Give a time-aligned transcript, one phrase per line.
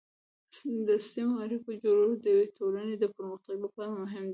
[0.87, 4.29] د سمو اړیکو جوړول د یوې ټولنې د پرمختګ لپاره مهم دي.